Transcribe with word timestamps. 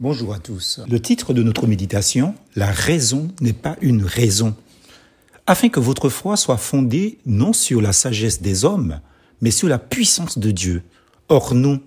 Bonjour 0.00 0.32
à 0.32 0.38
tous. 0.38 0.80
Le 0.88 0.98
titre 0.98 1.34
de 1.34 1.42
notre 1.42 1.66
méditation, 1.66 2.34
La 2.56 2.70
raison 2.70 3.28
n'est 3.42 3.52
pas 3.52 3.76
une 3.82 4.02
raison. 4.02 4.56
Afin 5.46 5.68
que 5.68 5.78
votre 5.78 6.08
foi 6.08 6.38
soit 6.38 6.56
fondée 6.56 7.18
non 7.26 7.52
sur 7.52 7.82
la 7.82 7.92
sagesse 7.92 8.40
des 8.40 8.64
hommes, 8.64 9.00
mais 9.42 9.50
sur 9.50 9.68
la 9.68 9.78
puissance 9.78 10.38
de 10.38 10.52
Dieu. 10.52 10.84
Or 11.28 11.54
nous, 11.54 11.80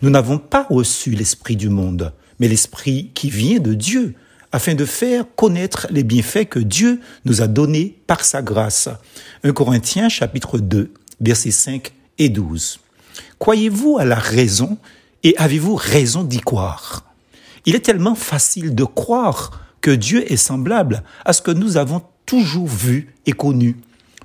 nous 0.00 0.10
n'avons 0.10 0.38
pas 0.38 0.64
reçu 0.70 1.10
l'Esprit 1.10 1.56
du 1.56 1.68
monde, 1.68 2.12
mais 2.38 2.46
l'Esprit 2.46 3.10
qui 3.14 3.30
vient 3.30 3.58
de 3.58 3.74
Dieu, 3.74 4.14
afin 4.52 4.76
de 4.76 4.84
faire 4.84 5.24
connaître 5.34 5.88
les 5.90 6.04
bienfaits 6.04 6.48
que 6.48 6.60
Dieu 6.60 7.00
nous 7.24 7.42
a 7.42 7.48
donnés 7.48 7.98
par 8.06 8.24
sa 8.24 8.42
grâce. 8.42 8.88
1 9.42 9.50
Corinthiens 9.50 10.08
chapitre 10.08 10.58
2, 10.58 10.92
versets 11.20 11.50
5 11.50 11.92
et 12.18 12.28
12. 12.28 12.78
Croyez-vous 13.40 13.98
à 13.98 14.04
la 14.04 14.14
raison 14.14 14.78
et 15.24 15.36
avez-vous 15.36 15.74
raison 15.74 16.22
d'y 16.22 16.38
croire? 16.38 17.02
Il 17.66 17.74
est 17.74 17.80
tellement 17.80 18.14
facile 18.14 18.74
de 18.74 18.84
croire 18.84 19.60
que 19.80 19.90
Dieu 19.90 20.30
est 20.32 20.36
semblable 20.36 21.02
à 21.24 21.32
ce 21.32 21.42
que 21.42 21.50
nous 21.50 21.76
avons 21.76 22.02
toujours 22.24 22.68
vu 22.68 23.14
et 23.26 23.32
connu. 23.32 23.76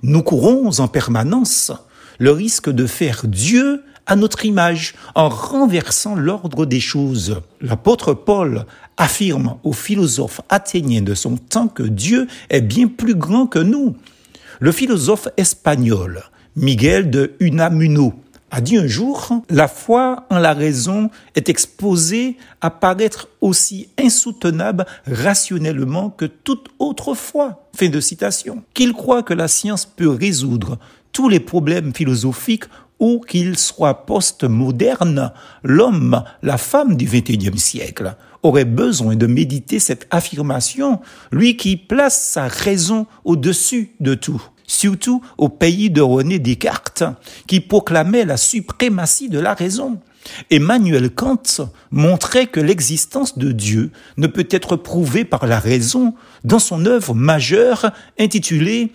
Nous 0.04 0.24
courons 0.24 0.80
en 0.80 0.88
permanence 0.88 1.72
le 2.20 2.32
risque 2.32 2.70
de 2.70 2.86
faire 2.86 3.22
Dieu 3.26 3.84
à 4.06 4.16
notre 4.16 4.46
image 4.46 4.96
en 5.16 5.30
renversant 5.30 6.16
l'ordre 6.16 6.66
des 6.66 6.80
choses. 6.80 7.42
L'apôtre 7.62 8.14
Paul 8.14 8.66
affirme 8.98 9.58
aux 9.64 9.74
philosophes 9.74 10.42
athéniens 10.50 11.02
de 11.02 11.14
son 11.14 11.38
temps 11.38 11.68
que 11.68 11.84
Dieu 11.84 12.28
est 12.50 12.62
bien 12.62 12.88
plus 12.88 13.16
grand 13.16 13.48
que 13.48 13.60
nous. 13.60 13.96
Le 14.60 14.72
philosophe 14.72 15.28
espagnol 15.38 16.24
Miguel 16.56 17.10
de 17.10 17.34
Unamuno 17.40 18.21
a 18.52 18.60
dit 18.60 18.78
un 18.78 18.86
jour, 18.86 19.30
la 19.50 19.70
foi 19.70 20.26
en 20.30 20.38
la 20.38 20.54
raison 20.54 21.10
est 21.36 21.48
exposée 21.48 22.38
à 22.60 22.70
paraître 22.70 23.30
aussi 23.40 23.88
insoutenable 23.98 24.86
rationnellement 25.08 26.10
que 26.10 26.26
toute 26.26 26.68
autre 26.78 27.14
foi. 27.14 27.70
Fin 27.76 27.90
de 27.90 28.02
citation. 28.02 28.62
Qu'il 28.74 28.92
croit 28.92 29.24
que 29.24 29.34
la 29.34 29.48
science 29.48 29.86
peut 29.86 30.10
résoudre 30.10 30.78
tous 31.14 31.30
les 31.30 31.40
problèmes 31.40 31.94
philosophiques 31.96 32.66
ou 33.02 33.20
qu'il 33.20 33.58
soit 33.58 34.06
post-moderne, 34.06 35.34
l'homme, 35.64 36.24
la 36.42 36.58
femme 36.58 36.96
du 36.96 37.06
XXIe 37.06 37.58
siècle 37.58 38.16
aurait 38.44 38.64
besoin 38.64 39.16
de 39.16 39.28
méditer 39.28 39.80
cette 39.80 40.08
affirmation, 40.12 41.02
lui 41.32 41.58
qui 41.58 41.76
place 41.76 42.30
sa 42.30 42.48
raison 42.48 43.08
au-dessus 43.26 43.92
de 44.00 44.14
tout 44.14 44.42
surtout 44.68 45.22
au 45.38 45.50
pays 45.50 45.90
de 45.90 46.00
René 46.00 46.40
Descartes, 46.40 47.04
qui 47.46 47.60
proclamait 47.60 48.24
la 48.24 48.38
suprématie 48.38 49.28
de 49.28 49.38
la 49.38 49.54
raison. 49.54 50.00
Emmanuel 50.50 51.10
Kant 51.10 51.44
montrait 51.90 52.48
que 52.48 52.62
l'existence 52.62 53.38
de 53.38 53.52
Dieu 53.52 53.92
ne 54.16 54.28
peut 54.28 54.48
être 54.50 54.78
prouvée 54.78 55.26
par 55.26 55.46
la 55.46 55.60
raison 55.60 56.14
dans 56.46 56.60
son 56.60 56.86
œuvre 56.86 57.14
majeure 57.14 57.92
intitulée 58.18 58.94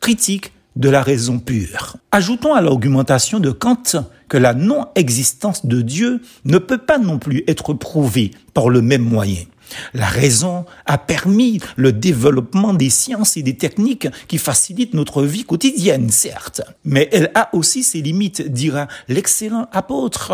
Critique 0.00 0.52
de 0.76 0.88
la 0.88 1.02
raison 1.02 1.38
pure. 1.38 1.96
Ajoutons 2.10 2.54
à 2.54 2.60
l'argumentation 2.60 3.40
de 3.40 3.50
Kant 3.50 3.82
que 4.28 4.36
la 4.36 4.54
non-existence 4.54 5.66
de 5.66 5.82
Dieu 5.82 6.20
ne 6.44 6.58
peut 6.58 6.78
pas 6.78 6.98
non 6.98 7.18
plus 7.18 7.44
être 7.46 7.74
prouvée 7.74 8.32
par 8.52 8.68
le 8.68 8.82
même 8.82 9.02
moyen. 9.02 9.44
La 9.92 10.06
raison 10.06 10.64
a 10.86 10.98
permis 10.98 11.60
le 11.76 11.92
développement 11.92 12.74
des 12.74 12.90
sciences 12.90 13.36
et 13.36 13.42
des 13.42 13.56
techniques 13.56 14.08
qui 14.28 14.38
facilitent 14.38 14.94
notre 14.94 15.22
vie 15.22 15.44
quotidienne, 15.44 16.10
certes, 16.10 16.62
mais 16.84 17.08
elle 17.12 17.30
a 17.34 17.54
aussi 17.54 17.82
ses 17.82 18.00
limites, 18.00 18.42
dira 18.52 18.88
l'excellent 19.08 19.68
apôtre. 19.72 20.32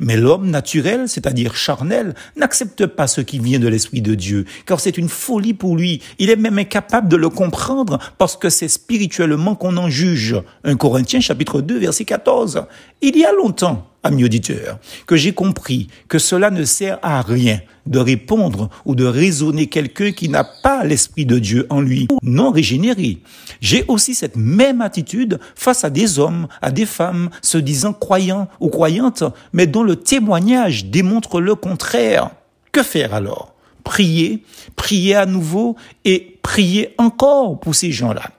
Mais 0.00 0.16
l'homme 0.16 0.50
naturel, 0.50 1.08
c'est-à-dire 1.08 1.54
charnel, 1.54 2.14
n'accepte 2.36 2.86
pas 2.86 3.06
ce 3.06 3.20
qui 3.20 3.38
vient 3.38 3.58
de 3.58 3.68
l'Esprit 3.68 4.00
de 4.00 4.14
Dieu, 4.14 4.46
car 4.64 4.80
c'est 4.80 4.98
une 4.98 5.08
folie 5.08 5.54
pour 5.54 5.76
lui. 5.76 6.02
Il 6.18 6.30
est 6.30 6.36
même 6.36 6.58
incapable 6.58 7.08
de 7.08 7.16
le 7.16 7.28
comprendre 7.28 7.98
parce 8.18 8.36
que 8.36 8.48
c'est 8.48 8.68
spirituellement 8.68 9.54
qu'on 9.54 9.76
en 9.76 9.88
juge. 9.88 10.36
1 10.64 10.76
Corinthiens 10.76 11.20
chapitre 11.20 11.60
2 11.60 11.78
verset 11.78 12.04
14. 12.04 12.64
Il 13.02 13.16
y 13.16 13.24
a 13.24 13.32
longtemps, 13.32 13.86
ami 14.06 14.24
auditeur, 14.24 14.78
que 15.06 15.16
j'ai 15.16 15.32
compris 15.32 15.88
que 16.08 16.18
cela 16.18 16.50
ne 16.50 16.64
sert 16.64 16.98
à 17.02 17.22
rien 17.22 17.60
de 17.86 17.98
répondre 17.98 18.68
ou 18.84 18.94
de 18.94 19.04
raisonner 19.04 19.66
quelqu'un 19.68 20.12
qui 20.12 20.28
n'a 20.28 20.44
pas 20.44 20.84
l'Esprit 20.84 21.26
de 21.26 21.38
Dieu 21.38 21.66
en 21.70 21.80
lui, 21.80 22.08
non 22.22 22.50
régénéré. 22.50 23.18
J'ai 23.60 23.84
aussi 23.88 24.14
cette 24.14 24.36
même 24.36 24.80
attitude 24.80 25.38
face 25.54 25.84
à 25.84 25.90
des 25.90 26.18
hommes, 26.18 26.48
à 26.62 26.70
des 26.70 26.86
femmes 26.86 27.30
se 27.42 27.58
disant 27.58 27.92
croyants 27.92 28.48
ou 28.60 28.68
croyantes, 28.68 29.24
mais 29.52 29.66
dont 29.66 29.82
le 29.82 29.96
témoignage 29.96 30.86
démontre 30.86 31.40
le 31.40 31.54
contraire. 31.54 32.30
Que 32.72 32.82
faire 32.82 33.14
alors? 33.14 33.55
Prier, 33.86 34.42
prier 34.74 35.14
à 35.14 35.26
nouveau 35.26 35.76
et 36.04 36.38
prier 36.42 36.94
encore 36.98 37.58
pour 37.60 37.74
ces 37.74 37.92
gens-là 37.92 38.30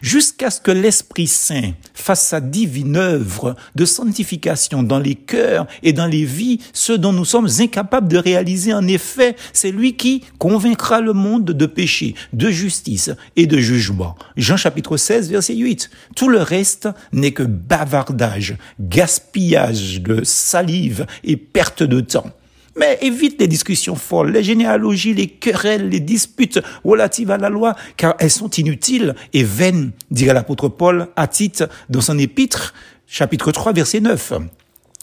jusqu'à 0.00 0.50
ce 0.50 0.60
que 0.60 0.70
l'Esprit 0.70 1.26
Saint 1.26 1.72
fasse 1.94 2.26
sa 2.28 2.40
divine 2.40 2.96
œuvre 2.96 3.56
de 3.74 3.84
sanctification 3.84 4.82
dans 4.82 4.98
les 4.98 5.14
cœurs 5.14 5.66
et 5.82 5.92
dans 5.92 6.06
les 6.06 6.24
vies, 6.24 6.58
ce 6.72 6.92
dont 6.92 7.12
nous 7.12 7.24
sommes 7.24 7.48
incapables 7.60 8.08
de 8.08 8.18
réaliser 8.18 8.74
en 8.74 8.86
effet, 8.86 9.36
c'est 9.52 9.70
lui 9.70 9.96
qui 9.96 10.22
convaincra 10.38 11.00
le 11.00 11.12
monde 11.12 11.44
de 11.44 11.66
péché, 11.66 12.14
de 12.32 12.50
justice 12.50 13.10
et 13.36 13.46
de 13.46 13.58
jugement. 13.58 14.16
Jean 14.36 14.56
chapitre 14.56 14.96
16, 14.96 15.30
verset 15.30 15.56
8. 15.56 15.90
Tout 16.16 16.28
le 16.28 16.40
reste 16.40 16.88
n'est 17.12 17.32
que 17.32 17.42
bavardage, 17.42 18.56
gaspillage 18.80 20.00
de 20.00 20.24
salive 20.24 21.06
et 21.24 21.36
perte 21.36 21.82
de 21.82 22.00
temps. 22.00 22.30
Mais 22.76 22.98
évite 23.02 23.40
les 23.40 23.48
discussions 23.48 23.96
folles, 23.96 24.32
les 24.32 24.42
généalogies, 24.42 25.14
les 25.14 25.28
querelles, 25.28 25.88
les 25.88 26.00
disputes 26.00 26.60
relatives 26.84 27.30
à 27.30 27.36
la 27.36 27.50
loi, 27.50 27.74
car 27.96 28.14
elles 28.18 28.30
sont 28.30 28.50
inutiles 28.50 29.14
et 29.32 29.44
vaines, 29.44 29.92
dirait 30.10 30.34
l'apôtre 30.34 30.68
Paul 30.68 31.08
à 31.16 31.26
Tite 31.26 31.64
dans 31.90 32.00
son 32.00 32.18
épître, 32.18 32.72
chapitre 33.06 33.52
3, 33.52 33.72
verset 33.72 34.00
9. 34.00 34.32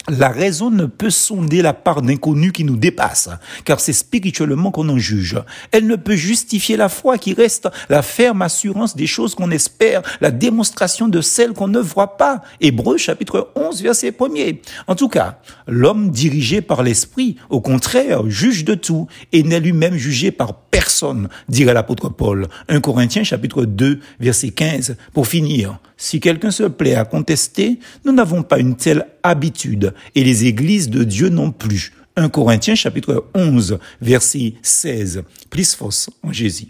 La 0.07 0.29
raison 0.29 0.71
ne 0.71 0.85
peut 0.85 1.09
sonder 1.09 1.61
la 1.61 1.73
part 1.73 2.01
d'inconnu 2.01 2.51
qui 2.51 2.63
nous 2.63 2.77
dépasse, 2.77 3.29
car 3.63 3.79
c'est 3.79 3.93
spirituellement 3.93 4.71
qu'on 4.71 4.89
en 4.89 4.97
juge. 4.97 5.37
Elle 5.71 5.85
ne 5.85 5.97
peut 5.97 6.15
justifier 6.15 6.77
la 6.77 6.89
foi 6.89 7.17
qui 7.17 7.33
reste 7.33 7.69
la 7.89 8.01
ferme 8.01 8.41
assurance 8.41 8.95
des 8.95 9.05
choses 9.05 9.35
qu'on 9.35 9.51
espère, 9.51 10.01
la 10.21 10.31
démonstration 10.31 11.09
de 11.09 11.21
celles 11.21 11.53
qu'on 11.53 11.67
ne 11.67 11.79
voit 11.79 12.17
pas. 12.17 12.41
Hébreu 12.59 12.97
chapitre 12.97 13.51
11 13.55 13.83
verset 13.83 14.15
1 14.19 14.25
En 14.87 14.95
tout 14.95 15.09
cas, 15.09 15.41
l'homme 15.67 16.09
dirigé 16.09 16.61
par 16.61 16.81
l'esprit, 16.81 17.35
au 17.49 17.61
contraire, 17.61 18.27
juge 18.27 18.65
de 18.65 18.75
tout 18.75 19.07
et 19.31 19.43
n'est 19.43 19.59
lui-même 19.59 19.95
jugé 19.95 20.31
par 20.31 20.55
personne, 20.55 21.29
dirait 21.49 21.73
l'apôtre 21.73 22.09
Paul. 22.09 22.47
1 22.69 22.79
Corinthiens 22.79 23.23
chapitre 23.23 23.65
2 23.65 23.99
verset 24.19 24.49
15. 24.49 24.95
Pour 25.13 25.27
finir, 25.27 25.77
si 25.99 26.19
quelqu'un 26.19 26.49
se 26.49 26.63
plaît 26.63 26.95
à 26.95 27.05
contester, 27.05 27.77
nous 28.05 28.13
n'avons 28.13 28.41
pas 28.41 28.57
une 28.57 28.75
telle 28.75 29.05
habitude 29.21 29.93
et 30.15 30.23
les 30.23 30.45
églises 30.45 30.89
de 30.89 31.03
Dieu 31.03 31.29
non 31.29 31.51
plus. 31.51 31.91
1 32.15 32.29
Corinthiens 32.29 32.75
chapitre 32.75 33.25
11 33.35 33.79
verset 34.01 34.53
16. 34.63 35.23
Plus 35.49 35.75
force 35.75 36.09
en 36.23 36.31
Jésus. 36.31 36.67